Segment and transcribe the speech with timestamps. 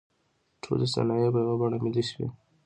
[0.63, 2.27] ټولې صنایع په یوه بڼه ملي شوې.